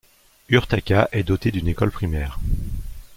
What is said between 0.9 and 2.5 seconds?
est dotée d'une école primaire.